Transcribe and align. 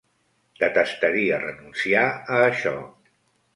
Detestaria 0.63 1.37
renunciar 1.45 2.07
a 2.39 2.43
això. 2.49 2.75